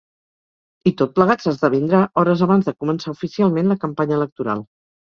I 0.91 0.93
tot 1.01 1.13
plegat 1.19 1.45
s’esdevindrà 1.45 2.01
hores 2.23 2.43
abans 2.49 2.71
de 2.73 2.77
començar 2.83 3.17
oficialment 3.17 3.75
la 3.75 3.81
campanya 3.87 4.23
electoral. 4.23 4.69